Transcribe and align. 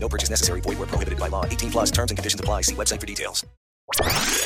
No 0.00 0.08
purchase 0.08 0.30
necessary. 0.30 0.60
Void 0.62 0.78
where 0.78 0.88
prohibited 0.88 1.18
by 1.18 1.28
law. 1.28 1.44
18 1.44 1.70
plus 1.70 1.90
terms 1.90 2.10
and 2.10 2.18
conditions 2.18 2.40
apply. 2.40 2.62
See 2.62 2.74
website 2.74 3.00
for 3.00 3.06
details. 3.06 3.44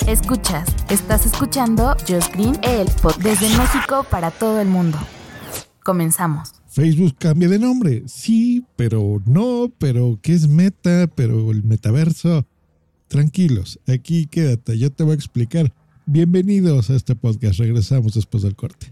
Escuchas, 0.06 0.68
estás 0.88 1.26
escuchando 1.26 1.96
Just 2.06 2.32
Green, 2.34 2.56
el 2.62 2.86
pod 3.02 3.16
desde 3.22 3.48
México 3.56 4.04
para 4.08 4.30
todo 4.30 4.60
el 4.60 4.68
mundo. 4.68 4.98
Comenzamos. 5.84 6.52
Facebook 6.68 7.16
cambia 7.18 7.48
de 7.48 7.58
nombre. 7.58 8.04
Sí, 8.06 8.64
pero 8.76 9.20
no, 9.26 9.72
pero 9.78 10.18
¿qué 10.22 10.32
es 10.32 10.48
meta? 10.48 11.08
Pero 11.14 11.50
el 11.50 11.64
metaverso. 11.64 12.46
Tranquilos, 13.08 13.78
aquí 13.86 14.26
quédate, 14.26 14.78
yo 14.78 14.90
te 14.90 15.02
voy 15.02 15.12
a 15.12 15.16
explicar. 15.16 15.72
Bienvenidos 16.06 16.88
a 16.90 16.96
este 16.96 17.14
podcast. 17.14 17.58
Regresamos 17.58 18.14
después 18.14 18.42
del 18.42 18.56
corte. 18.56 18.91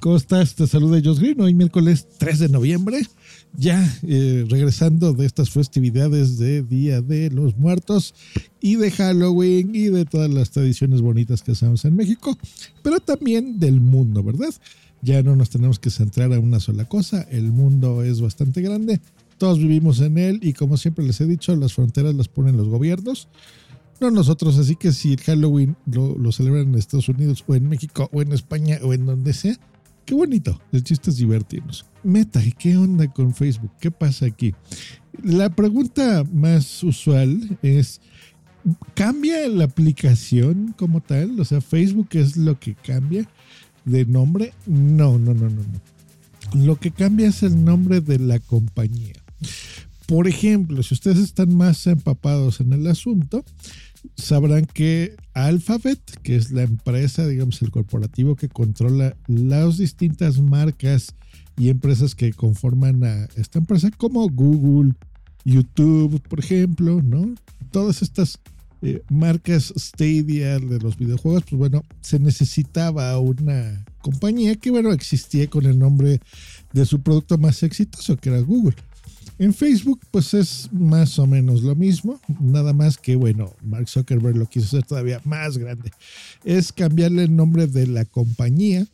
¿Cómo 0.00 0.16
estás? 0.16 0.54
Te 0.54 0.68
saluda 0.68 1.00
Josh 1.02 1.18
Green. 1.18 1.40
Hoy 1.40 1.54
miércoles 1.54 2.06
3 2.18 2.38
de 2.38 2.48
noviembre. 2.48 3.00
Ya 3.56 3.84
eh, 4.06 4.46
regresando 4.48 5.12
de 5.12 5.26
estas 5.26 5.50
festividades 5.50 6.38
de 6.38 6.62
Día 6.62 7.02
de 7.02 7.30
los 7.30 7.56
Muertos 7.56 8.14
y 8.60 8.76
de 8.76 8.92
Halloween 8.92 9.74
y 9.74 9.88
de 9.88 10.04
todas 10.04 10.30
las 10.30 10.50
tradiciones 10.50 11.00
bonitas 11.00 11.42
que 11.42 11.50
hacemos 11.50 11.84
en 11.84 11.96
México, 11.96 12.38
pero 12.84 13.00
también 13.00 13.58
del 13.58 13.80
mundo, 13.80 14.22
¿verdad? 14.22 14.54
Ya 15.02 15.20
no 15.24 15.34
nos 15.34 15.50
tenemos 15.50 15.80
que 15.80 15.90
centrar 15.90 16.32
a 16.32 16.38
una 16.38 16.60
sola 16.60 16.84
cosa. 16.84 17.22
El 17.22 17.50
mundo 17.50 18.04
es 18.04 18.20
bastante 18.20 18.62
grande. 18.62 19.00
Todos 19.36 19.58
vivimos 19.58 20.00
en 20.00 20.16
él 20.18 20.38
y 20.42 20.52
como 20.52 20.76
siempre 20.76 21.04
les 21.04 21.20
he 21.20 21.26
dicho, 21.26 21.56
las 21.56 21.72
fronteras 21.72 22.14
las 22.14 22.28
ponen 22.28 22.56
los 22.56 22.68
gobiernos. 22.68 23.26
No 24.00 24.12
nosotros, 24.12 24.58
así 24.58 24.76
que 24.76 24.92
si 24.92 25.14
el 25.14 25.20
Halloween 25.22 25.76
lo, 25.86 26.16
lo 26.16 26.30
celebran 26.30 26.68
en 26.68 26.76
Estados 26.76 27.08
Unidos 27.08 27.42
o 27.48 27.56
en 27.56 27.68
México 27.68 28.08
o 28.12 28.22
en 28.22 28.32
España 28.32 28.78
o 28.84 28.94
en 28.94 29.04
donde 29.04 29.32
sea, 29.32 29.58
qué 30.08 30.14
bonito. 30.14 30.58
El 30.72 30.82
chiste 30.82 31.10
es. 31.10 31.84
Meta, 32.02 32.40
¿qué 32.58 32.78
onda 32.78 33.06
con 33.12 33.34
Facebook? 33.34 33.72
¿Qué 33.78 33.90
pasa 33.90 34.24
aquí? 34.24 34.54
La 35.22 35.50
pregunta 35.50 36.24
más 36.32 36.82
usual 36.82 37.58
es, 37.60 38.00
¿cambia 38.94 39.46
la 39.48 39.64
aplicación 39.64 40.74
como 40.78 41.02
tal? 41.02 41.38
O 41.38 41.44
sea, 41.44 41.60
Facebook 41.60 42.08
es 42.12 42.38
lo 42.38 42.58
que 42.58 42.74
cambia 42.74 43.28
de 43.84 44.06
nombre. 44.06 44.54
No, 44.66 45.18
no, 45.18 45.34
no, 45.34 45.50
no, 45.50 45.62
no. 45.62 46.64
Lo 46.64 46.76
que 46.76 46.90
cambia 46.90 47.28
es 47.28 47.42
el 47.42 47.62
nombre 47.62 48.00
de 48.00 48.18
la 48.18 48.38
compañía. 48.38 49.12
Por 50.06 50.26
ejemplo, 50.26 50.82
si 50.82 50.94
ustedes 50.94 51.18
están 51.18 51.54
más 51.54 51.86
empapados 51.86 52.60
en 52.60 52.72
el 52.72 52.86
asunto, 52.86 53.44
sabrán 54.16 54.66
que 54.66 55.16
Alphabet, 55.34 56.00
que 56.22 56.36
es 56.36 56.50
la 56.50 56.62
empresa, 56.62 57.26
digamos, 57.26 57.62
el 57.62 57.70
corporativo 57.70 58.36
que 58.36 58.48
controla 58.48 59.16
las 59.26 59.78
distintas 59.78 60.40
marcas 60.40 61.14
y 61.56 61.68
empresas 61.68 62.14
que 62.14 62.32
conforman 62.32 63.04
a 63.04 63.24
esta 63.36 63.58
empresa, 63.58 63.90
como 63.96 64.28
Google, 64.28 64.94
YouTube, 65.44 66.20
por 66.28 66.40
ejemplo, 66.40 67.02
¿no? 67.02 67.34
Todas 67.70 68.02
estas 68.02 68.38
eh, 68.80 69.02
marcas 69.08 69.72
Stadia 69.76 70.60
de 70.60 70.78
los 70.78 70.96
videojuegos, 70.96 71.42
pues 71.48 71.58
bueno, 71.58 71.82
se 72.00 72.20
necesitaba 72.20 73.18
una 73.18 73.84
compañía 74.00 74.54
que, 74.54 74.70
bueno, 74.70 74.92
existía 74.92 75.48
con 75.48 75.66
el 75.66 75.78
nombre 75.78 76.20
de 76.72 76.86
su 76.86 77.00
producto 77.00 77.38
más 77.38 77.62
exitoso, 77.62 78.16
que 78.16 78.28
era 78.28 78.40
Google. 78.40 78.76
En 79.38 79.54
Facebook, 79.54 80.00
pues 80.10 80.34
es 80.34 80.68
más 80.72 81.18
o 81.18 81.26
menos 81.26 81.62
lo 81.62 81.76
mismo, 81.76 82.20
nada 82.40 82.72
más 82.72 82.98
que, 82.98 83.14
bueno, 83.14 83.54
Mark 83.62 83.88
Zuckerberg 83.88 84.36
lo 84.36 84.46
quiso 84.46 84.66
hacer 84.66 84.84
todavía 84.84 85.20
más 85.24 85.58
grande. 85.58 85.90
Es 86.44 86.72
cambiarle 86.72 87.24
el 87.24 87.36
nombre 87.36 87.66
de 87.66 87.86
la 87.86 88.04
compañía, 88.04 88.86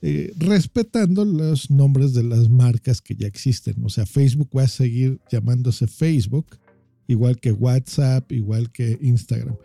eh, 0.00 0.32
respetando 0.36 1.24
los 1.24 1.70
nombres 1.70 2.14
de 2.14 2.22
las 2.22 2.48
marcas 2.48 3.00
que 3.00 3.14
ya 3.14 3.26
existen. 3.26 3.76
O 3.84 3.88
sea, 3.88 4.06
Facebook 4.06 4.50
va 4.56 4.62
a 4.62 4.68
seguir 4.68 5.20
llamándose 5.30 5.86
Facebook, 5.86 6.58
igual 7.06 7.38
que 7.38 7.52
WhatsApp, 7.52 8.32
igual 8.32 8.72
que 8.72 8.98
Instagram. 9.00 9.56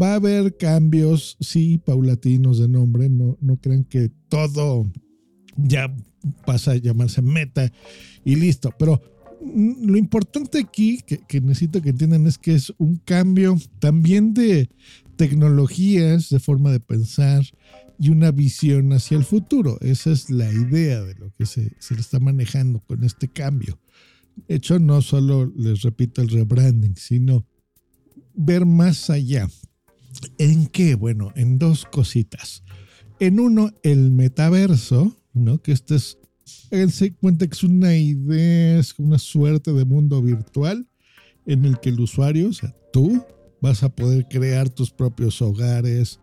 Va 0.00 0.12
a 0.12 0.16
haber 0.16 0.56
cambios, 0.56 1.36
sí, 1.40 1.78
paulatinos 1.78 2.58
de 2.58 2.68
nombre, 2.68 3.08
no, 3.08 3.36
no 3.40 3.56
crean 3.56 3.84
que 3.84 4.10
todo 4.28 4.86
ya 5.56 5.92
pasa 6.46 6.72
a 6.72 6.76
llamarse 6.76 7.22
Meta 7.22 7.72
y 8.24 8.36
listo, 8.36 8.72
pero 8.78 9.00
lo 9.40 9.96
importante 9.96 10.58
aquí 10.58 11.00
que, 11.00 11.40
necesito 11.40 11.80
que 11.80 11.90
entiendan 11.90 12.26
es 12.26 12.38
que 12.38 12.54
es 12.54 12.72
un 12.78 12.96
cambio 12.96 13.56
también 13.78 14.34
de 14.34 14.68
tecnologías, 15.16 16.28
de 16.28 16.40
forma 16.40 16.70
de 16.70 16.80
pensar 16.80 17.44
y 17.98 18.10
una 18.10 18.30
visión 18.30 18.92
hacia 18.92 19.16
el 19.16 19.24
futuro. 19.24 19.78
Esa 19.80 20.12
es 20.12 20.30
la 20.30 20.50
idea 20.50 21.02
de 21.02 21.14
lo 21.14 21.32
que 21.32 21.46
se, 21.46 21.72
se 21.78 21.94
le 21.94 22.00
está 22.00 22.18
manejando 22.18 22.80
con 22.80 23.04
este 23.04 23.28
cambio. 23.28 23.78
De 24.48 24.56
hecho, 24.56 24.78
no 24.78 25.02
solo 25.02 25.52
les 25.56 25.82
repito 25.82 26.22
el 26.22 26.28
rebranding, 26.28 26.96
sino 26.96 27.46
ver 28.34 28.66
más 28.66 29.10
allá. 29.10 29.48
¿En 30.38 30.66
qué? 30.66 30.94
Bueno, 30.94 31.32
en 31.36 31.58
dos 31.58 31.84
cositas. 31.84 32.62
En 33.18 33.38
uno, 33.38 33.70
el 33.82 34.10
metaverso, 34.10 35.16
¿no? 35.34 35.58
Que 35.58 35.72
este 35.72 35.96
es 35.96 36.18
Háganse 36.70 37.12
cuenta 37.14 37.46
que 37.46 37.54
es 37.54 37.64
una 37.64 37.96
idea, 37.96 38.78
es 38.78 38.94
una 38.98 39.18
suerte 39.18 39.72
de 39.72 39.84
mundo 39.84 40.22
virtual 40.22 40.86
en 41.46 41.64
el 41.64 41.80
que 41.80 41.90
el 41.90 42.00
usuario, 42.00 42.48
o 42.48 42.52
sea, 42.52 42.74
tú, 42.92 43.24
vas 43.60 43.82
a 43.82 43.88
poder 43.88 44.26
crear 44.28 44.68
tus 44.68 44.90
propios 44.90 45.42
hogares, 45.42 46.20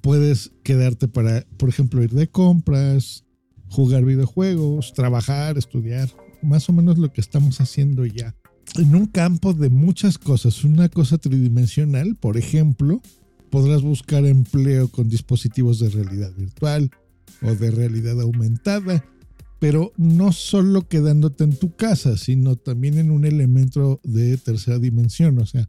puedes 0.00 0.52
quedarte 0.62 1.08
para, 1.08 1.46
por 1.56 1.68
ejemplo, 1.68 2.02
ir 2.02 2.10
de 2.10 2.28
compras, 2.28 3.24
jugar 3.68 4.04
videojuegos, 4.04 4.92
trabajar, 4.92 5.58
estudiar, 5.58 6.08
más 6.42 6.68
o 6.68 6.72
menos 6.72 6.98
lo 6.98 7.12
que 7.12 7.20
estamos 7.20 7.60
haciendo 7.60 8.06
ya. 8.06 8.34
En 8.76 8.94
un 8.94 9.06
campo 9.06 9.54
de 9.54 9.70
muchas 9.70 10.18
cosas, 10.18 10.64
una 10.64 10.88
cosa 10.88 11.18
tridimensional, 11.18 12.16
por 12.16 12.36
ejemplo, 12.36 13.00
podrás 13.50 13.82
buscar 13.82 14.26
empleo 14.26 14.88
con 14.88 15.08
dispositivos 15.08 15.78
de 15.78 15.90
realidad 15.90 16.32
virtual 16.36 16.90
o 17.42 17.54
de 17.54 17.70
realidad 17.70 18.20
aumentada 18.20 19.04
pero 19.66 19.92
no 19.96 20.30
solo 20.30 20.86
quedándote 20.86 21.42
en 21.42 21.56
tu 21.56 21.74
casa, 21.74 22.16
sino 22.16 22.54
también 22.54 22.98
en 22.98 23.10
un 23.10 23.24
elemento 23.24 24.00
de 24.04 24.36
tercera 24.36 24.78
dimensión, 24.78 25.40
o 25.40 25.44
sea, 25.44 25.68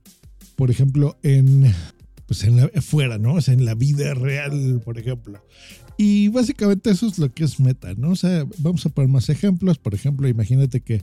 por 0.56 0.70
ejemplo, 0.70 1.18
en 1.24 1.74
pues 2.28 2.44
en 2.44 2.58
la 2.58 2.70
fuera, 2.80 3.18
¿no? 3.18 3.34
O 3.34 3.42
sea, 3.42 3.56
en 3.56 3.66
la 3.66 3.74
vida 3.74 4.14
real, 4.14 4.84
por 4.86 5.00
ejemplo. 5.00 5.44
Y 5.98 6.28
básicamente 6.28 6.92
eso 6.92 7.08
es 7.08 7.18
lo 7.18 7.34
que 7.34 7.44
es 7.44 7.60
meta, 7.60 7.96
¿no? 7.96 8.12
O 8.12 8.16
sea, 8.16 8.46
vamos 8.60 8.86
a 8.86 8.90
poner 8.90 9.10
más 9.10 9.30
ejemplos. 9.30 9.80
Por 9.80 9.96
ejemplo, 9.96 10.28
imagínate 10.28 10.82
que 10.82 11.02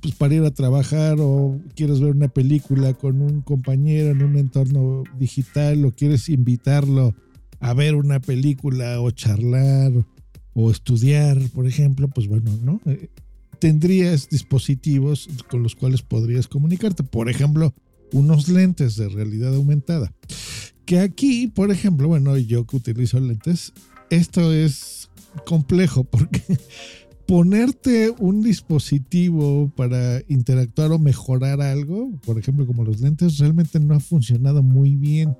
pues 0.00 0.14
para 0.14 0.36
ir 0.36 0.44
a 0.44 0.52
trabajar 0.52 1.16
o 1.18 1.60
quieres 1.74 1.98
ver 1.98 2.12
una 2.12 2.28
película 2.28 2.94
con 2.94 3.20
un 3.20 3.40
compañero 3.40 4.10
en 4.10 4.22
un 4.22 4.36
entorno 4.36 5.02
digital 5.18 5.84
o 5.84 5.90
quieres 5.90 6.28
invitarlo 6.28 7.16
a 7.58 7.74
ver 7.74 7.96
una 7.96 8.20
película 8.20 9.00
o 9.00 9.10
charlar 9.10 9.90
o 10.60 10.72
estudiar, 10.72 11.38
por 11.54 11.68
ejemplo, 11.68 12.08
pues 12.08 12.26
bueno, 12.26 12.50
¿no? 12.64 12.80
Eh, 12.84 13.10
tendrías 13.60 14.28
dispositivos 14.28 15.28
con 15.48 15.62
los 15.62 15.76
cuales 15.76 16.02
podrías 16.02 16.48
comunicarte. 16.48 17.04
Por 17.04 17.30
ejemplo, 17.30 17.72
unos 18.12 18.48
lentes 18.48 18.96
de 18.96 19.08
realidad 19.08 19.54
aumentada. 19.54 20.12
Que 20.84 20.98
aquí, 20.98 21.46
por 21.46 21.70
ejemplo, 21.70 22.08
bueno, 22.08 22.36
yo 22.36 22.66
que 22.66 22.76
utilizo 22.76 23.20
lentes, 23.20 23.72
esto 24.10 24.52
es 24.52 25.10
complejo 25.46 26.02
porque 26.02 26.42
ponerte 27.28 28.10
un 28.18 28.42
dispositivo 28.42 29.70
para 29.76 30.22
interactuar 30.26 30.90
o 30.90 30.98
mejorar 30.98 31.60
algo, 31.60 32.10
por 32.26 32.36
ejemplo 32.36 32.66
como 32.66 32.82
los 32.82 33.00
lentes, 33.00 33.38
realmente 33.38 33.78
no 33.78 33.94
ha 33.94 34.00
funcionado 34.00 34.64
muy 34.64 34.96
bien. 34.96 35.36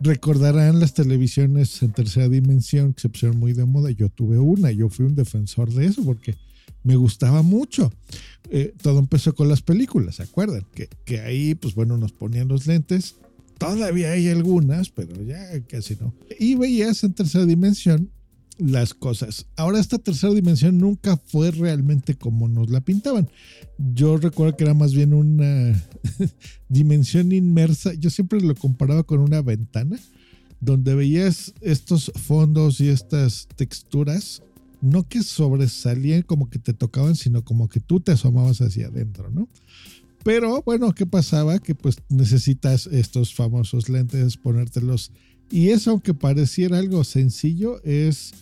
Recordarán 0.00 0.80
las 0.80 0.94
televisiones 0.94 1.82
en 1.82 1.92
tercera 1.92 2.28
dimensión 2.28 2.94
que 2.94 3.02
se 3.02 3.08
pusieron 3.08 3.38
muy 3.38 3.52
de 3.52 3.64
moda. 3.64 3.90
Yo 3.90 4.08
tuve 4.08 4.38
una, 4.38 4.70
yo 4.72 4.88
fui 4.88 5.06
un 5.06 5.14
defensor 5.14 5.72
de 5.72 5.86
eso 5.86 6.04
porque 6.04 6.34
me 6.82 6.96
gustaba 6.96 7.42
mucho. 7.42 7.92
Eh, 8.50 8.74
todo 8.82 8.98
empezó 8.98 9.34
con 9.34 9.48
las 9.48 9.62
películas, 9.62 10.16
¿se 10.16 10.24
acuerdan? 10.24 10.66
Que, 10.74 10.88
que 11.04 11.20
ahí, 11.20 11.54
pues 11.54 11.74
bueno, 11.74 11.96
nos 11.96 12.12
ponían 12.12 12.48
los 12.48 12.66
lentes. 12.66 13.16
Todavía 13.58 14.12
hay 14.12 14.28
algunas, 14.28 14.90
pero 14.90 15.22
ya 15.22 15.38
casi 15.68 15.96
no. 15.96 16.14
Y 16.38 16.56
veías 16.56 17.04
en 17.04 17.14
tercera 17.14 17.46
dimensión 17.46 18.10
las 18.58 18.94
cosas. 18.94 19.46
Ahora 19.56 19.80
esta 19.80 19.98
tercera 19.98 20.32
dimensión 20.32 20.78
nunca 20.78 21.16
fue 21.16 21.50
realmente 21.50 22.14
como 22.14 22.48
nos 22.48 22.70
la 22.70 22.80
pintaban. 22.80 23.28
Yo 23.78 24.16
recuerdo 24.16 24.56
que 24.56 24.64
era 24.64 24.74
más 24.74 24.94
bien 24.94 25.14
una 25.14 25.82
dimensión 26.68 27.32
inmersa. 27.32 27.94
Yo 27.94 28.10
siempre 28.10 28.40
lo 28.40 28.54
comparaba 28.54 29.02
con 29.02 29.20
una 29.20 29.42
ventana 29.42 29.98
donde 30.60 30.94
veías 30.94 31.52
estos 31.60 32.10
fondos 32.14 32.80
y 32.80 32.88
estas 32.88 33.48
texturas, 33.54 34.42
no 34.80 35.06
que 35.06 35.22
sobresalían 35.22 36.22
como 36.22 36.48
que 36.48 36.58
te 36.58 36.72
tocaban, 36.72 37.16
sino 37.16 37.44
como 37.44 37.68
que 37.68 37.80
tú 37.80 38.00
te 38.00 38.12
asomabas 38.12 38.60
hacia 38.60 38.86
adentro, 38.86 39.30
¿no? 39.30 39.48
Pero 40.22 40.62
bueno, 40.62 40.94
¿qué 40.94 41.04
pasaba? 41.04 41.58
Que 41.58 41.74
pues 41.74 41.96
necesitas 42.08 42.86
estos 42.86 43.34
famosos 43.34 43.90
lentes, 43.90 44.38
ponértelos. 44.38 45.12
Y 45.50 45.68
eso, 45.68 45.90
aunque 45.90 46.14
pareciera 46.14 46.78
algo 46.78 47.04
sencillo, 47.04 47.82
es 47.84 48.32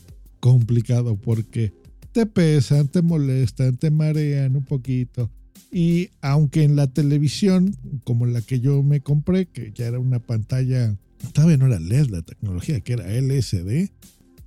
complicado 0.43 1.15
porque 1.15 1.73
te 2.11 2.27
pesan, 2.27 2.89
te 2.89 3.01
molestan, 3.01 3.77
te 3.77 3.93
marean 3.93 4.57
un 4.57 4.65
poquito. 4.65 5.31
Y 5.71 6.11
aunque 6.21 6.65
en 6.65 6.75
la 6.75 6.89
televisión, 6.89 7.77
como 8.03 8.27
la 8.27 8.43
que 8.43 8.59
yo 8.59 8.83
me 8.83 9.01
compré, 9.01 9.47
que 9.47 9.73
ya 9.73 9.87
era 9.87 10.01
una 10.01 10.19
pantalla, 10.19 10.99
todavía 11.33 11.59
no 11.59 11.67
era 11.67 11.79
LED 11.79 12.09
la 12.09 12.23
tecnología, 12.23 12.81
que 12.81 12.95
era 12.95 13.07
LCD, 13.07 13.91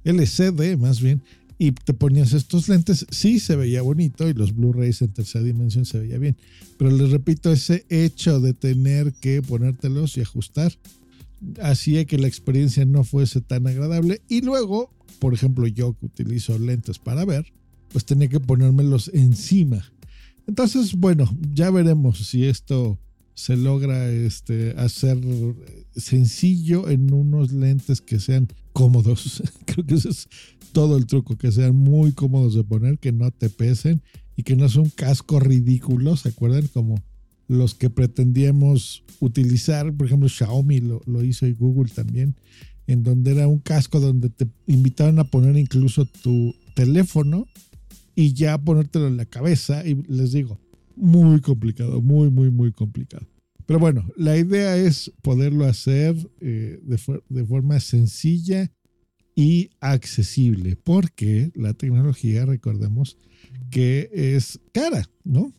LCD 0.04 0.78
más 0.78 1.00
bien, 1.00 1.24
y 1.58 1.72
te 1.72 1.94
ponías 1.94 2.34
estos 2.34 2.68
lentes, 2.68 3.06
sí 3.10 3.40
se 3.40 3.56
veía 3.56 3.82
bonito 3.82 4.28
y 4.28 4.34
los 4.34 4.54
Blu-rays 4.54 5.02
en 5.02 5.14
tercera 5.14 5.46
dimensión 5.46 5.86
se 5.86 6.00
veía 6.00 6.18
bien, 6.18 6.36
pero 6.78 6.92
les 6.92 7.10
repito, 7.10 7.54
ese 7.54 7.86
hecho 7.88 8.42
de 8.42 8.54
tener 8.54 9.14
que 9.14 9.42
ponértelos 9.42 10.18
y 10.18 10.22
ajustar 10.22 10.74
hacía 11.62 12.04
que 12.04 12.18
la 12.18 12.28
experiencia 12.28 12.84
no 12.84 13.06
fuese 13.06 13.40
tan 13.40 13.66
agradable 13.68 14.22
y 14.28 14.42
luego, 14.42 14.92
por 15.16 15.34
ejemplo, 15.34 15.68
yo 15.68 15.94
que 15.98 16.06
utilizo 16.06 16.58
lentes 16.60 17.00
para 17.00 17.26
ver, 17.26 17.46
pues 17.92 18.06
tenía 18.06 18.28
que 18.28 18.40
ponérmelos 18.40 19.10
encima. 19.14 19.84
Entonces, 20.48 20.94
bueno, 20.96 21.30
ya 21.54 21.72
veremos 21.72 22.28
si 22.28 22.46
esto 22.46 23.00
se 23.34 23.58
logra 23.58 24.10
este, 24.10 24.72
hacer 24.78 25.20
sencillo 25.96 26.90
en 26.90 27.14
unos 27.14 27.52
lentes 27.52 28.02
que 28.02 28.20
sean 28.20 28.48
cómodos. 28.74 29.44
Creo 29.66 29.86
que 29.86 29.96
ese 29.96 30.10
es 30.10 30.30
todo 30.72 30.98
el 30.98 31.06
truco, 31.06 31.38
que 31.38 31.52
sean 31.52 31.76
muy 31.76 32.14
cómodos 32.14 32.56
de 32.56 32.64
poner, 32.64 32.98
que 32.98 33.12
no 33.12 33.32
te 33.32 33.50
pesen 33.50 34.02
y 34.36 34.44
que 34.44 34.56
no 34.56 34.68
sea 34.70 34.82
un 34.82 34.90
casco 34.90 35.40
ridículo, 35.40 36.16
¿se 36.18 36.30
acuerdan? 36.30 36.68
Como 36.68 36.96
los 37.48 37.76
que 37.76 37.90
pretendíamos 37.90 39.04
utilizar, 39.20 39.94
por 39.94 40.08
ejemplo, 40.08 40.30
Xiaomi 40.30 40.80
lo, 40.80 41.02
lo 41.06 41.24
hizo 41.24 41.46
y 41.46 41.54
Google 41.54 41.92
también, 41.94 42.36
en 42.88 43.04
donde 43.04 43.32
era 43.32 43.48
un 43.48 43.60
casco 43.60 44.00
donde 44.00 44.30
te 44.30 44.48
invitaban 44.68 45.20
a 45.20 45.24
poner 45.26 45.58
incluso 45.58 46.06
tu 46.06 46.56
teléfono 46.76 47.48
y 48.16 48.34
ya 48.34 48.58
ponértelo 48.58 49.08
en 49.08 49.18
la 49.18 49.26
cabeza 49.26 49.86
y 49.86 49.96
les 50.08 50.32
digo, 50.32 50.60
muy 50.96 51.42
complicado, 51.42 52.02
muy, 52.02 52.30
muy, 52.30 52.50
muy 52.50 52.72
complicado. 52.72 53.28
Pero 53.66 53.80
bueno, 53.80 54.08
la 54.16 54.38
idea 54.38 54.78
es 54.78 55.12
poderlo 55.22 55.66
hacer 55.66 56.16
eh, 56.40 56.80
de, 56.84 57.46
forma 57.46 57.80
sencilla 57.80 58.72
y 59.36 59.72
accesible, 59.80 60.76
porque 60.76 61.52
la 61.56 61.74
tecnología, 61.74 62.46
recordemos, 62.46 63.18
que 63.72 64.10
es 64.14 64.60
cara, 64.72 65.10
¿no? 65.24 65.52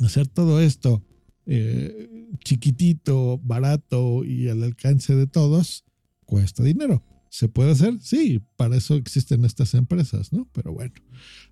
Hacer 0.00 0.28
todo 0.28 0.60
esto 0.60 1.02
eh, 1.46 2.28
chiquitito, 2.44 3.38
barato 3.42 4.24
y 4.24 4.48
al 4.48 4.62
alcance 4.62 5.14
de 5.14 5.26
todos, 5.26 5.84
cuesta 6.26 6.62
dinero. 6.62 7.02
¿Se 7.30 7.48
puede 7.48 7.72
hacer? 7.72 7.94
Sí, 8.00 8.42
para 8.56 8.76
eso 8.76 8.94
existen 8.94 9.44
estas 9.44 9.74
empresas, 9.74 10.32
¿no? 10.32 10.48
Pero 10.52 10.72
bueno. 10.72 10.92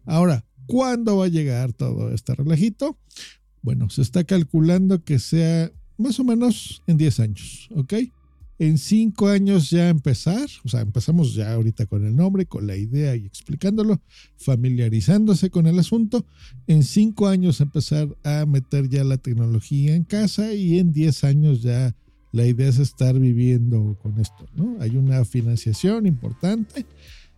Ahora, 0.04 0.44
¿cuándo 0.66 1.16
va 1.16 1.26
a 1.26 1.28
llegar 1.28 1.72
todo 1.72 2.12
este 2.12 2.34
relajito? 2.34 2.98
Bueno, 3.62 3.88
se 3.90 4.02
está 4.02 4.24
calculando 4.24 5.02
que 5.04 5.18
sea 5.18 5.72
más 5.96 6.18
o 6.20 6.24
menos 6.24 6.82
en 6.86 6.96
10 6.96 7.20
años, 7.20 7.68
¿ok? 7.74 7.94
En 8.58 8.78
5 8.78 9.28
años 9.28 9.70
ya 9.70 9.88
empezar, 9.88 10.48
o 10.64 10.68
sea, 10.68 10.80
empezamos 10.80 11.34
ya 11.34 11.54
ahorita 11.54 11.86
con 11.86 12.06
el 12.06 12.14
nombre, 12.14 12.46
con 12.46 12.66
la 12.66 12.76
idea 12.76 13.16
y 13.16 13.26
explicándolo, 13.26 14.00
familiarizándose 14.36 15.50
con 15.50 15.66
el 15.66 15.78
asunto. 15.78 16.24
En 16.66 16.84
5 16.84 17.26
años 17.26 17.60
empezar 17.60 18.16
a 18.22 18.46
meter 18.46 18.88
ya 18.88 19.02
la 19.02 19.18
tecnología 19.18 19.96
en 19.96 20.04
casa 20.04 20.54
y 20.54 20.78
en 20.78 20.92
10 20.92 21.24
años 21.24 21.62
ya 21.62 21.96
la 22.34 22.44
idea 22.44 22.68
es 22.68 22.80
estar 22.80 23.16
viviendo 23.16 23.96
con 24.02 24.18
esto, 24.18 24.44
¿no? 24.56 24.76
Hay 24.80 24.96
una 24.96 25.24
financiación 25.24 26.04
importante 26.04 26.84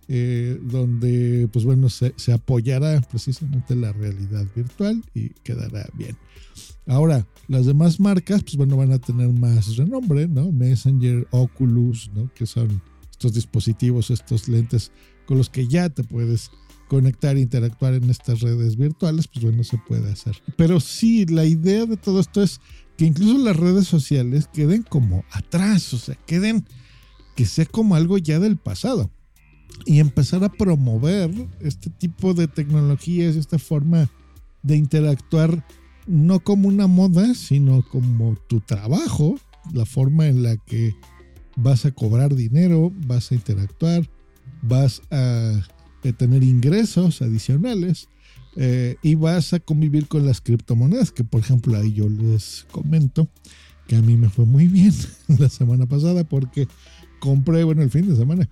eh, 0.09 0.59
donde, 0.63 1.51
pues 1.53 1.67
bueno, 1.67 1.91
se, 1.91 2.15
se, 2.17 2.33
apoyará 2.33 2.99
precisamente 3.03 3.77
la 3.77 3.93
realidad 3.93 4.47
virtual 4.57 5.05
y 5.13 5.29
quedará 5.45 5.87
bien. 5.99 6.17
Ahora, 6.87 7.27
las 7.47 7.67
demás 7.67 8.01
marcas, 8.01 8.43
pues 8.43 8.57
bueno, 8.57 8.79
van 8.79 8.93
a 8.93 8.99
tener 8.99 9.29
más 9.29 9.77
renombre, 9.77 10.29
¿no? 10.29 10.51
Messenger, 10.51 11.29
Oculus, 11.31 12.11
¿no? 12.15 12.33
Que 12.33 12.47
son 12.47 12.81
estos 13.11 13.35
dispositivos, 13.35 14.11
estos 14.11 14.49
lentes 14.49 14.93
con 15.27 15.37
los 15.37 15.51
que 15.51 15.69
ya 15.69 15.91
te 15.91 16.05
puedes 16.05 16.51
conectar 16.89 17.37
e 17.37 17.41
interactuar 17.41 17.93
en 17.93 18.09
estas 18.09 18.41
redes 18.41 18.77
virtuales, 18.77 19.29
pues 19.29 19.45
bueno, 19.45 19.63
se 19.63 19.77
puede 19.77 20.11
hacer. 20.11 20.37
Pero 20.57 20.81
sí, 20.81 21.27
la 21.27 21.45
idea 21.45 21.85
de 21.85 21.99
todo 21.99 22.21
esto 22.21 22.43
es 22.43 22.61
que 22.97 23.07
incluso 23.07 23.39
las 23.39 23.57
redes 23.57 23.87
sociales 23.87 24.49
queden 24.53 24.83
como 24.83 25.25
atrás, 25.31 25.93
o 25.93 25.99
sea, 25.99 26.15
queden 26.27 26.65
que 27.35 27.45
sea 27.45 27.67
como 27.67 27.95
algo 27.95 28.19
ya 28.19 28.39
del 28.39 28.57
pasado. 28.57 29.11
Y 29.85 30.01
empezar 30.01 30.43
a 30.43 30.53
promover 30.53 31.31
este 31.61 31.91
tipo 31.91 32.33
de 32.33 32.49
tecnologías, 32.49 33.37
esta 33.37 33.59
forma 33.59 34.09
de 34.63 34.77
interactuar 34.77 35.65
no 36.07 36.41
como 36.41 36.69
una 36.69 36.87
moda, 36.87 37.35
sino 37.35 37.83
como 37.83 38.37
tu 38.49 38.61
trabajo, 38.61 39.39
la 39.73 39.85
forma 39.85 40.27
en 40.29 40.43
la 40.43 40.57
que 40.57 40.95
vas 41.57 41.85
a 41.85 41.91
cobrar 41.91 42.35
dinero, 42.35 42.93
vas 43.07 43.33
a 43.33 43.35
interactuar, 43.35 44.09
vas 44.63 45.03
a, 45.11 45.63
tener 46.19 46.45
ingresos 46.45 47.21
adicionales 47.21 48.09
eh, 48.57 48.97
y 49.03 49.15
vas 49.15 49.53
a 49.53 49.61
convivir 49.61 50.09
con 50.09 50.25
las 50.27 50.41
criptomonedas, 50.41 51.13
que 51.13 51.25
por 51.25 51.41
ejemplo 51.41 51.77
ahí 51.77 51.93
yo 51.93 52.09
les 52.09 52.67
comento 52.71 53.29
que 53.87 53.97
a 53.97 54.03
mí 54.03 54.17
me 54.17 54.29
fue 54.29 54.45
muy 54.45 54.67
bien 54.67 54.93
la 55.39 55.49
semana 55.49 55.87
pasada 55.87 56.25
porque 56.25 56.67
compré, 57.21 57.65
bueno, 57.65 57.83
el 57.83 57.91
fin 57.91 58.09
de 58.09 58.17
semana, 58.17 58.49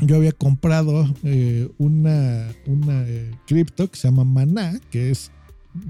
yo 0.00 0.16
había 0.16 0.32
comprado 0.32 1.12
eh, 1.22 1.68
una, 1.78 2.48
una 2.66 3.04
eh, 3.06 3.30
cripto 3.46 3.90
que 3.90 3.96
se 3.96 4.08
llama 4.08 4.24
Maná, 4.24 4.80
que 4.90 5.10
es 5.10 5.30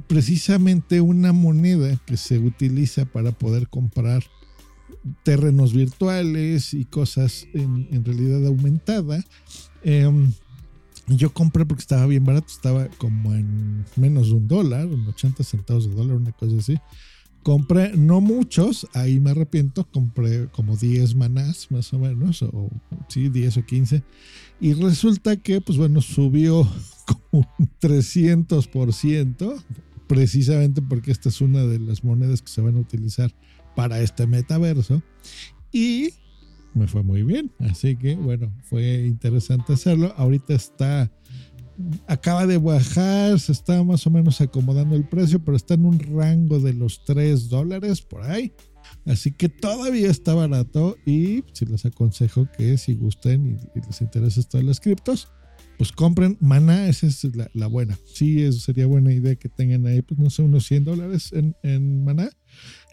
precisamente 0.06 1.00
una 1.00 1.32
moneda 1.32 1.98
que 2.06 2.16
se 2.16 2.38
utiliza 2.38 3.04
para 3.04 3.32
poder 3.32 3.68
comprar 3.68 4.22
terrenos 5.24 5.72
virtuales 5.72 6.74
y 6.74 6.84
cosas 6.84 7.46
en, 7.54 8.04
realidad 8.04 8.46
aumentada. 8.46 9.24
Em, 9.82 10.32
yo 11.08 11.32
compré 11.32 11.66
porque 11.66 11.82
estaba 11.82 12.06
bien 12.06 12.24
barato, 12.24 12.48
estaba 12.48 12.88
como 12.98 13.34
en 13.34 13.84
menos 13.96 14.28
de 14.28 14.34
un 14.34 14.48
dólar, 14.48 14.86
en 14.86 15.06
80 15.06 15.42
centavos 15.44 15.88
de 15.88 15.94
dólar, 15.94 16.16
una 16.16 16.32
cosa 16.32 16.56
así. 16.58 16.78
Compré, 17.42 17.96
no 17.96 18.20
muchos, 18.20 18.86
ahí 18.94 19.18
me 19.18 19.32
arrepiento, 19.32 19.84
compré 19.90 20.46
como 20.52 20.76
10 20.76 21.16
manás 21.16 21.70
más 21.72 21.92
o 21.92 21.98
menos, 21.98 22.42
o 22.42 22.70
sí, 23.08 23.28
10 23.28 23.56
o 23.56 23.66
15. 23.66 24.02
Y 24.60 24.74
resulta 24.74 25.36
que, 25.36 25.60
pues 25.60 25.76
bueno, 25.76 26.00
subió 26.00 26.68
como 27.06 27.48
un 27.58 27.70
300%, 27.80 29.62
precisamente 30.06 30.82
porque 30.82 31.10
esta 31.10 31.30
es 31.30 31.40
una 31.40 31.64
de 31.64 31.80
las 31.80 32.04
monedas 32.04 32.42
que 32.42 32.52
se 32.52 32.60
van 32.60 32.76
a 32.76 32.80
utilizar 32.80 33.34
para 33.74 34.00
este 34.00 34.26
metaverso. 34.26 35.02
Y 35.72 36.10
me 36.74 36.86
fue 36.86 37.02
muy 37.02 37.22
bien, 37.22 37.50
así 37.58 37.96
que 37.96 38.16
bueno, 38.16 38.52
fue 38.64 39.06
interesante 39.06 39.74
hacerlo. 39.74 40.12
Ahorita 40.16 40.54
está 40.54 41.10
acaba 42.06 42.46
de 42.46 42.58
bajar, 42.58 43.38
se 43.38 43.52
está 43.52 43.82
más 43.82 44.06
o 44.06 44.10
menos 44.10 44.40
acomodando 44.40 44.96
el 44.96 45.08
precio, 45.08 45.42
pero 45.44 45.56
está 45.56 45.74
en 45.74 45.86
un 45.86 45.98
rango 45.98 46.60
de 46.60 46.74
los 46.74 47.04
3 47.04 47.48
dólares 47.48 48.02
por 48.02 48.22
ahí. 48.22 48.52
Así 49.06 49.32
que 49.32 49.48
todavía 49.48 50.10
está 50.10 50.34
barato 50.34 50.96
y 51.06 51.44
si 51.52 51.66
les 51.66 51.84
aconsejo 51.86 52.48
que 52.56 52.76
si 52.78 52.94
gusten 52.94 53.58
y, 53.74 53.80
les 53.80 54.00
interesa 54.00 54.40
esto 54.40 54.58
de 54.58 54.64
las 54.64 54.80
criptos, 54.80 55.28
pues 55.78 55.92
compren 55.92 56.36
Mana, 56.40 56.88
esa 56.88 57.06
es 57.06 57.26
la, 57.54 57.66
buena. 57.66 57.98
Sí, 58.06 58.42
eso 58.42 58.60
sería 58.60 58.86
buena 58.86 59.12
idea 59.12 59.34
que 59.36 59.48
tengan 59.48 59.86
ahí, 59.86 60.02
pues 60.02 60.20
no 60.20 60.30
sé, 60.30 60.42
unos 60.42 60.66
100 60.66 60.84
dólares 60.84 61.32
en, 61.32 61.56
en 61.62 62.04
Mana 62.04 62.30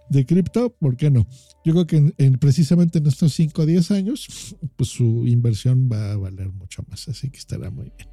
de 0.09 0.25
cripto, 0.25 0.69
¿por 0.69 0.97
qué 0.97 1.09
no? 1.09 1.27
Yo 1.63 1.73
creo 1.73 1.87
que 1.87 1.97
en, 1.97 2.13
en 2.17 2.33
precisamente 2.37 2.99
en 2.99 3.07
estos 3.07 3.33
5 3.33 3.61
o 3.61 3.65
10 3.65 3.91
años, 3.91 4.55
pues 4.75 4.89
su 4.89 5.27
inversión 5.27 5.89
va 5.91 6.11
a 6.11 6.17
valer 6.17 6.49
mucho 6.49 6.83
más, 6.89 7.07
así 7.07 7.29
que 7.29 7.37
estará 7.37 7.69
muy 7.69 7.91
bien. 7.95 8.09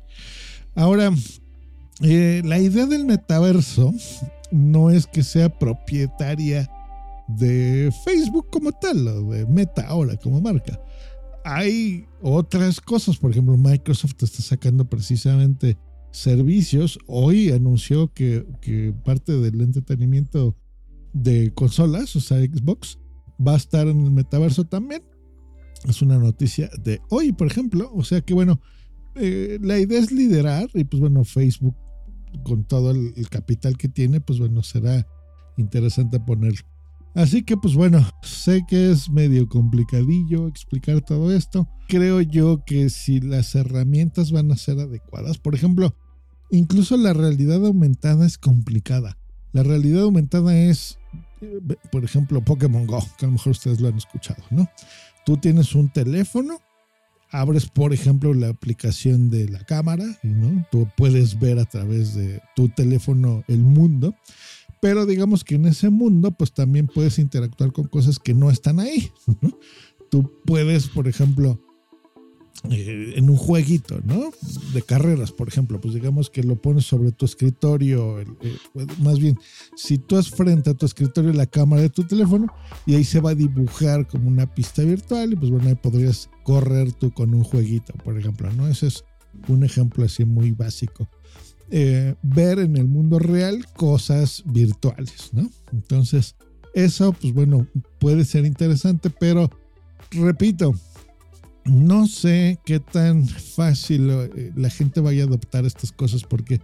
Ahora, 0.75 1.11
eh, 2.03 2.43
la 2.45 2.59
idea 2.59 2.87
del 2.87 3.07
metaverso 3.07 3.95
no 4.51 4.91
es 4.91 5.07
que 5.07 5.23
sea 5.23 5.49
propietaria 5.49 6.71
de 7.29 7.93
Facebook 8.05 8.49
como 8.51 8.73
tal, 8.73 9.09
o 9.09 9.33
de 9.33 9.47
Meta 9.47 9.87
ahora 9.87 10.17
como 10.17 10.41
marca. 10.41 10.79
Hay 11.45 12.07
otras 12.21 12.81
cosas, 12.81 13.17
por 13.17 13.31
ejemplo, 13.31 13.57
Microsoft 13.57 14.23
está 14.23 14.43
sacando 14.43 14.85
precisamente 14.85 15.79
servicios. 16.11 16.99
Hoy 17.07 17.51
anunció 17.51 18.13
que, 18.13 18.47
que 18.61 18.93
parte 19.05 19.33
del 19.33 19.61
entretenimiento 19.61 20.57
de 21.17 21.53
consolas, 21.55 22.15
o 22.15 22.21
sea, 22.21 22.39
Xbox, 22.39 22.99
va 23.45 23.55
a 23.55 23.57
estar 23.57 23.89
en 23.89 24.05
el 24.05 24.11
metaverso 24.11 24.65
también. 24.65 25.03
Es 25.89 26.03
una 26.03 26.19
noticia 26.19 26.71
de 26.83 27.01
hoy, 27.11 27.33
por 27.33 27.47
ejemplo. 27.47 27.91
O 27.95 28.05
sea 28.05 28.21
que 28.21 28.35
bueno, 28.35 28.61
eh, 29.15 29.59
la 29.63 29.79
idea 29.79 29.99
es 29.99 30.13
liderar 30.13 30.69
y 30.75 30.85
pues 30.85 31.01
bueno, 31.01 31.25
Facebook 31.25 31.75
con 32.45 32.65
todo 32.65 32.91
el, 32.91 33.15
el, 33.17 33.29
capital 33.31 33.79
que 33.79 33.89
tiene, 33.89 34.21
pues 34.21 34.39
bueno, 34.39 34.63
será 34.63 35.07
interesante 35.57 36.21
ponerlo. 36.21 36.67
Así 37.15 37.43
que 37.43 37.57
pues 37.57 37.75
bueno, 37.75 38.07
sé 38.23 38.63
que 38.69 38.91
es 38.91 39.09
medio 39.09 39.49
complicadillo 39.49 40.49
explicar 40.49 41.01
todo 41.01 41.33
esto. 41.33 41.67
Creo 41.89 42.21
yo 42.21 42.63
que 42.67 42.91
si 42.91 43.21
las 43.21 43.55
herramientas 43.55 44.33
van 44.33 44.53
a 44.53 44.57
ser 44.57 44.79
adecuadas, 44.81 45.39
por 45.39 45.55
ejemplo, 45.55 45.97
incluso 46.51 46.99
la 46.99 47.15
realidad 47.15 47.65
aumentada 47.65 48.27
es 48.27 48.37
complicada. 48.37 49.17
La 49.53 49.63
realidad 49.63 50.03
aumentada 50.03 50.57
es, 50.57 50.99
por 51.91 52.05
ejemplo, 52.05 52.45
Pokémon 52.45 52.87
Go, 52.87 53.03
que 53.19 53.25
a 53.25 53.29
lo 53.29 53.33
mejor 53.33 53.53
ustedes 53.53 53.81
lo 53.81 53.89
han 53.89 53.97
escuchado, 53.97 54.43
¿no? 54.51 54.69
Tú 55.25 55.37
tienes 55.37 55.75
un 55.75 55.89
teléfono, 55.89 56.61
abres, 57.31 57.67
por 57.67 57.93
ejemplo, 57.93 58.35
la 58.35 58.49
aplicación 58.49 59.31
de 59.31 59.49
la 59.49 59.65
cámara, 59.65 60.05
¿no? 60.23 60.67
Tú 60.71 60.89
puedes 60.97 61.39
ver 61.39 61.59
a 61.59 61.65
través 61.65 62.15
de 62.15 62.41
tu 62.55 62.69
teléfono 62.69 63.45
el 63.49 63.61
mundo, 63.61 64.15
pero 64.81 65.07
digamos 65.07 65.43
que 65.43 65.57
en 65.57 65.67
ese 65.67 65.91
mundo, 65.91 66.31
pues 66.33 66.53
también 66.53 66.87
puedes 66.87 67.19
interactuar 67.19 67.73
con 67.73 67.89
cosas 67.89 68.19
que 68.19 68.35
no 68.35 68.51
están 68.51 68.79
ahí, 68.79 69.11
¿no? 69.41 69.59
Tú 70.11 70.31
puedes, 70.45 70.89
por 70.89 71.09
ejemplo, 71.09 71.61
eh, 72.71 73.15
en 73.17 73.31
un 73.31 73.37
jueguito, 73.37 74.01
¿no? 74.05 74.31
De 74.73 74.83
carreras, 74.83 75.33
por 75.33 75.49
ejemplo, 75.49 75.81
pues 75.81 75.95
digamos 75.95 76.31
que 76.31 76.43
lo 76.43 76.57
pones 76.57 76.85
sobre 76.85 77.13
tu 77.13 77.25
escritorio, 77.25 78.21
eh, 78.21 78.27
más 79.01 79.19
bien, 79.19 79.39
si 79.77 79.99
tú 79.99 80.17
has 80.17 80.31
frente 80.31 80.71
a 80.71 80.75
tu 80.75 80.87
escritorio 80.87 81.33
la 81.33 81.47
cámara 81.47 81.83
de 81.83 81.91
tu 81.91 82.05
teléfono 82.05 82.47
y 82.87 82.95
ahí 82.95 83.05
se 83.05 83.21
va 83.21 83.31
a 83.31 83.35
dibujar 83.35 84.07
como 84.07 84.29
una 84.29 84.53
pista 84.55 84.83
virtual 84.83 85.33
y 85.33 85.37
pues 85.37 85.51
bueno, 85.51 85.69
ahí 85.69 85.75
podrías 85.75 86.31
correr 86.43 86.93
tú 86.93 87.13
con 87.13 87.35
un 87.35 87.45
jueguito, 87.45 87.93
por 88.05 88.19
ejemplo, 88.19 88.53
¿no? 88.53 88.69
Ese 88.69 88.89
es 88.89 89.05
un 89.49 89.65
ejemplo 89.65 90.05
así 90.05 90.25
muy 90.25 90.53
básico. 90.53 91.09
Eh, 91.71 92.15
ver 92.23 92.61
en 92.61 92.77
el 92.77 92.87
mundo 92.87 93.19
real 93.19 93.67
cosas 93.77 94.43
virtuales, 94.47 95.31
¿no? 95.33 95.51
Entonces, 95.73 96.37
eso, 96.75 97.13
pues 97.13 97.33
bueno, 97.33 97.67
puede 97.99 98.25
ser 98.25 98.45
interesante, 98.45 99.11
pero 99.11 99.51
repito, 100.11 100.75
no 101.67 102.07
sé 102.07 102.59
qué 102.65 102.81
tan 102.81 103.27
fácil 103.27 104.11
eh, 104.11 104.53
la 104.55 104.71
gente 104.71 105.01
vaya 105.01 105.25
a 105.25 105.27
adoptar 105.27 105.65
estas 105.65 105.93
cosas 105.93 106.23
porque 106.23 106.61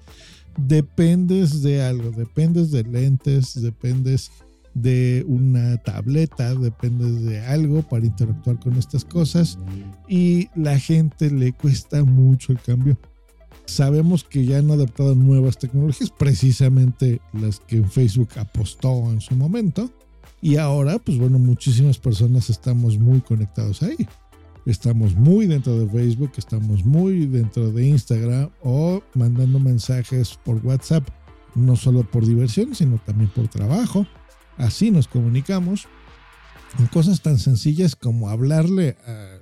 dependes 0.57 1.63
de 1.63 1.83
algo, 1.83 2.11
dependes 2.11 2.71
de 2.71 2.85
lentes, 2.85 3.61
dependes 3.61 4.31
de 4.75 5.25
una 5.27 5.77
tableta, 5.79 6.55
dependes 6.55 7.23
de 7.25 7.41
algo 7.41 7.83
para 7.83 8.07
interactuar 8.07 8.59
con 8.59 8.75
estas 8.75 9.05
cosas 9.05 9.59
y 10.09 10.49
la 10.55 10.79
gente 10.79 11.31
le 11.31 11.53
cuesta 11.53 12.05
mucho 12.05 12.53
el 12.53 12.61
cambio. 12.61 12.97
Sabemos 13.67 14.25
que 14.25 14.45
ya 14.45 14.59
han 14.59 14.71
adaptado 14.71 15.15
nuevas 15.15 15.59
tecnologías, 15.59 16.11
precisamente 16.11 17.21
las 17.33 17.61
que 17.61 17.83
Facebook 17.83 18.31
apostó 18.37 19.11
en 19.11 19.21
su 19.21 19.35
momento 19.35 19.91
y 20.41 20.57
ahora 20.57 20.99
pues 20.99 21.19
bueno, 21.19 21.39
muchísimas 21.39 21.99
personas 21.99 22.51
estamos 22.51 22.99
muy 22.99 23.21
conectados 23.21 23.83
ahí 23.83 24.07
estamos 24.67 25.15
muy 25.15 25.47
dentro 25.47 25.79
de 25.79 25.89
Facebook, 25.89 26.33
estamos 26.37 26.85
muy 26.85 27.27
dentro 27.27 27.73
de 27.73 27.87
Instagram 27.87 28.51
o 28.63 29.03
mandando 29.15 29.59
mensajes 29.59 30.39
por 30.45 30.65
WhatsApp, 30.65 31.09
no 31.55 31.77
solo 31.77 32.03
por 32.05 32.27
diversión, 32.27 32.75
sino 32.75 32.99
también 32.99 33.31
por 33.31 33.49
trabajo. 33.49 34.07
Así 34.57 34.91
nos 34.91 35.09
comunicamos 35.09 35.89
en 36.79 36.87
cosas 36.87 37.21
tan 37.21 37.39
sencillas 37.39 37.97
como 37.97 38.31
hablarle 38.31 38.97
a 39.07 39.39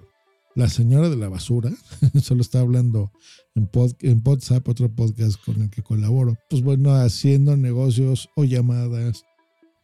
la 0.56 0.68
señora 0.68 1.08
de 1.08 1.16
la 1.16 1.28
basura, 1.28 1.70
solo 2.22 2.40
está 2.40 2.60
hablando 2.60 3.12
en, 3.54 3.70
en 4.00 4.22
WhatsApp, 4.24 4.66
otro 4.68 4.92
podcast 4.94 5.42
con 5.44 5.62
el 5.62 5.70
que 5.70 5.82
colaboro, 5.82 6.36
pues 6.48 6.62
bueno, 6.62 6.94
haciendo 6.94 7.56
negocios 7.56 8.28
o 8.36 8.44
llamadas 8.44 9.24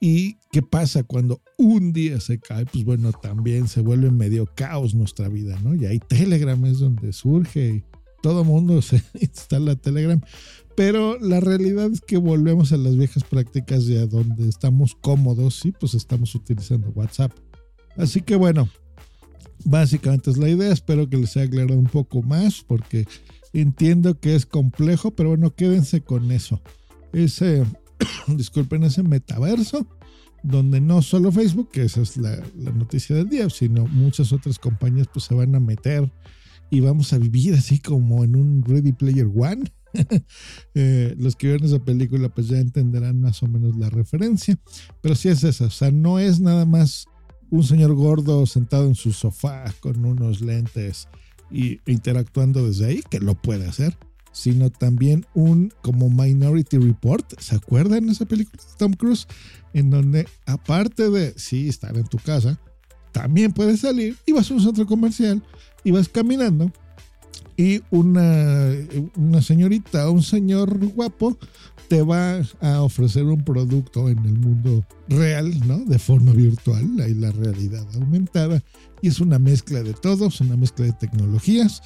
¿Y 0.01 0.39
qué 0.53 0.63
pasa 0.63 1.03
cuando 1.05 1.41
un 1.57 1.93
día 1.93 2.21
se 2.21 2.39
cae? 2.39 2.67
Pues 2.67 2.85
bueno, 2.85 3.13
también 3.13 3.67
se 3.67 3.81
vuelve 3.81 4.11
medio 4.11 4.47
caos 4.55 4.95
nuestra 4.95 5.29
vida, 5.29 5.59
¿no? 5.63 5.75
Y 5.75 5.87
ahí 5.87 5.99
Telegram 5.99 6.63
es 6.67 6.79
donde 6.79 7.13
surge 7.13 7.69
y 7.77 7.85
todo 8.23 8.45
mundo 8.45 8.83
se 8.83 9.03
instala 9.21 9.77
Telegram. 9.77 10.21
Pero 10.77 11.19
la 11.19 11.41
realidad 11.41 11.91
es 11.91 12.03
que 12.03 12.19
volvemos 12.19 12.73
a 12.73 12.77
las 12.77 12.97
viejas 12.97 13.25
prácticas 13.25 13.87
de 13.87 14.07
donde 14.07 14.49
estamos 14.49 14.95
cómodos 15.01 15.65
y 15.65 15.73
pues 15.73 15.95
estamos 15.95 16.35
utilizando 16.35 16.91
WhatsApp. 16.91 17.33
Así 17.97 18.21
que 18.21 18.37
bueno, 18.37 18.69
básicamente 19.65 20.31
es 20.31 20.37
la 20.37 20.51
idea. 20.51 20.71
Espero 20.71 21.09
que 21.09 21.17
les 21.17 21.35
haya 21.39 21.47
aclarado 21.47 21.79
un 21.79 21.87
poco 21.87 22.23
más 22.23 22.63
porque 22.63 23.07
entiendo 23.55 24.21
que 24.21 24.35
es 24.35 24.45
complejo, 24.45 25.13
pero 25.13 25.31
bueno, 25.31 25.55
quédense 25.55 26.03
con 26.03 26.31
eso. 26.31 26.61
Ese 27.15 27.65
disculpen, 28.29 28.85
ese 28.85 29.03
metaverso, 29.03 29.87
donde 30.43 30.81
no 30.81 31.03
solo 31.03 31.33
Facebook, 31.33 31.71
que 31.71 31.85
esa 31.85 32.03
es 32.03 32.17
la, 32.17 32.37
noticia 32.75 33.17
del 33.17 33.29
día, 33.29 33.51
sino 33.51 33.87
muchas 33.87 34.33
otras 34.33 34.59
compañías 34.59 35.09
pues 35.13 35.25
se 35.25 35.35
van 35.35 35.55
a 35.55 35.61
meter 35.61 36.13
y 36.71 36.81
vamos 36.81 37.13
a 37.13 37.19
vivir 37.19 37.55
así 37.55 37.79
como 37.79 38.25
en 38.25 38.37
un 38.37 38.63
Ready 38.65 38.93
Player 38.93 39.27
One. 39.35 39.73
eh, 40.75 41.15
los 41.19 41.37
que 41.37 41.47
vieron 41.47 41.67
esa 41.67 41.83
película 41.83 42.29
pues 42.29 42.49
ya 42.49 42.59
entenderán 42.59 43.21
más 43.21 43.43
o 43.43 43.49
menos 43.49 43.77
la 43.77 43.89
referencia, 43.89 44.59
pero 45.01 45.15
sí 45.15 45.29
es 45.29 45.43
esa, 45.43 45.67
o 45.67 45.71
sea, 45.71 45.91
no 45.91 46.19
es 46.19 46.39
nada 46.39 46.67
más 46.67 47.07
un 47.51 47.65
señor 47.65 47.95
gordo 47.95 48.45
sentado 48.47 48.87
en 48.87 48.95
su 48.95 49.13
sofá 49.13 49.73
con 49.81 50.05
unos 50.05 50.41
lentes 50.41 51.09
y 51.51 51.81
interactuando 51.87 52.67
desde 52.67 52.87
ahí, 52.87 53.03
que 53.09 53.21
lo 53.21 53.35
puede 53.35 53.67
hacer, 53.67 53.97
sino 54.37 54.69
también 54.69 55.25
un 55.33 55.73
como 55.81 56.11
Minority 56.11 56.77
Report. 56.77 57.41
¿Se 57.41 57.57
acuerdan 57.57 58.05
de 58.05 58.13
esa 58.13 58.27
película 58.27 58.63
de 58.63 58.77
Tom 58.77 58.93
Cruise? 58.93 59.27
En 59.73 59.89
donde, 59.89 60.29
aparte 60.45 61.09
de, 61.09 61.33
sí, 61.39 61.71
estar 61.71 61.97
en 61.97 62.05
tu 62.05 62.19
casa, 62.19 62.61
también 63.13 63.53
puedes 63.53 63.81
salir 63.81 64.15
y 64.27 64.33
vas 64.33 64.51
a 64.51 64.55
un 64.55 64.61
centro 64.61 64.85
comercial 64.87 65.43
y 65.85 65.91
vas 65.91 66.11
caminando 66.11 66.71
y 67.57 67.83
una, 67.91 68.71
una 69.17 69.43
señorita 69.43 70.09
o 70.09 70.13
un 70.13 70.23
señor 70.23 70.79
guapo 70.95 71.37
te 71.89 72.03
va 72.03 72.41
a 72.61 72.83
ofrecer 72.83 73.25
un 73.25 73.45
producto 73.45 74.09
en 74.09 74.19
el 74.25 74.39
mundo 74.39 74.85
real, 75.09 75.53
¿no? 75.67 75.79
De 75.79 75.99
forma 75.99 76.33
virtual, 76.33 77.01
hay 77.01 77.15
la 77.15 77.31
realidad 77.31 77.87
aumentada 77.95 78.63
y 79.01 79.09
es 79.09 79.21
una 79.21 79.39
mezcla 79.39 79.83
de 79.83 79.95
todos, 79.95 80.41
una 80.41 80.57
mezcla 80.57 80.87
de 80.87 80.93
tecnologías 80.93 81.83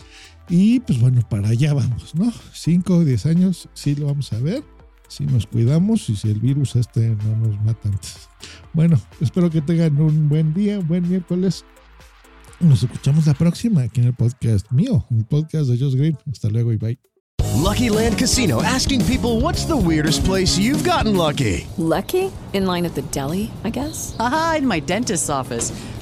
y 0.49 0.81
pues 0.81 1.01
bueno, 1.01 1.21
para 1.29 1.51
allá 1.51 1.75
vamos, 1.75 2.15
¿no? 2.15 2.33
5 2.53 2.95
o 2.95 3.05
10 3.05 3.27
años, 3.27 3.69
sí 3.75 3.95
lo 3.95 4.07
vamos 4.07 4.33
a 4.33 4.39
ver, 4.39 4.65
si 5.09 5.27
nos 5.27 5.47
cuidamos 5.47 6.09
y 6.09 6.17
si 6.17 6.31
el 6.31 6.41
virus 6.41 6.77
este 6.77 7.11
no 7.11 7.37
nos 7.37 7.61
mata 7.63 7.89
antes. 7.89 8.29
Bueno, 8.73 9.01
espero 9.21 9.51
que 9.51 9.61
tengan 9.61 10.01
un 10.01 10.29
buen 10.29 10.55
día, 10.55 10.79
buen 10.79 11.09
miércoles. 11.09 11.65
Nos 12.61 12.83
escuchamos 12.83 13.27
la 13.27 13.33
próxima 13.33 13.83
aquí 13.83 14.03
en 14.03 14.09
el 14.09 14.15
podcast 14.15 14.71
mío, 14.71 15.07
en 15.11 15.21
el 15.21 15.25
podcast 15.25 15.71
de 15.71 15.79
Just 15.79 15.97
Green. 15.97 16.19
Hasta 16.31 16.49
luego 16.51 16.73
y 16.73 16.77
bye. 16.77 16.99
Lucky 17.57 17.89
Land 17.89 18.19
Casino 18.19 18.63
asking 18.63 19.03
people 19.07 19.41
what's 19.41 19.65
the 19.65 19.77
weirdest 19.77 20.25
place 20.27 20.59
you've 20.59 20.85
gotten 20.85 21.17
lucky. 21.17 21.67
Lucky? 21.79 22.31
In 22.53 22.67
line 22.67 22.85
at 22.85 22.95
the 22.95 23.03
deli, 23.13 23.51
I 23.65 23.71
guess? 23.71 24.15
Aha, 24.19 24.57
in 24.59 24.67
my 24.67 24.81
dentist's 24.81 25.31
office. 25.31 25.73